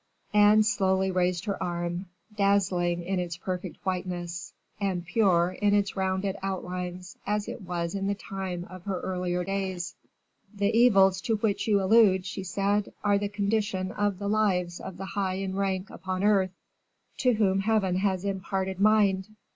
[0.33, 6.35] Anne slowly raised her arm, dazzling in its perfect whiteness, and pure in its rounded
[6.41, 9.93] outlines as it was in the time of her earlier days.
[10.55, 14.97] "The evils to which you allude," she said, "are the condition of the lives of
[14.97, 16.55] the high in rank upon earth,
[17.19, 19.27] to whom Heaven has imparted mind.